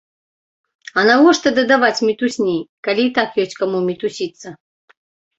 А 0.99 1.01
навошта 1.09 1.51
дадаваць 1.57 2.03
мітусні, 2.09 2.55
калі 2.87 3.03
і 3.09 3.11
так 3.17 3.29
ёсць 3.43 3.53
каму 3.59 3.83
мітусіцца? 3.91 4.55